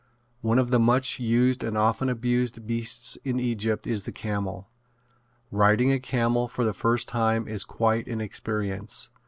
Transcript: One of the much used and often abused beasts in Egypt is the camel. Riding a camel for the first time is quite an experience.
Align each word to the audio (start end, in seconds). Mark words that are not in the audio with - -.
One 0.41 0.57
of 0.57 0.71
the 0.71 0.79
much 0.79 1.19
used 1.19 1.63
and 1.63 1.77
often 1.77 2.09
abused 2.09 2.65
beasts 2.65 3.19
in 3.23 3.39
Egypt 3.39 3.85
is 3.85 4.01
the 4.01 4.11
camel. 4.11 4.67
Riding 5.51 5.91
a 5.93 5.99
camel 5.99 6.47
for 6.47 6.65
the 6.65 6.73
first 6.73 7.07
time 7.07 7.47
is 7.47 7.63
quite 7.63 8.07
an 8.07 8.19
experience. 8.19 9.09